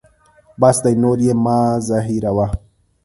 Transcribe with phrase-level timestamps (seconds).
[0.59, 1.57] بس دی نور یې مه
[1.87, 2.45] زهیروه.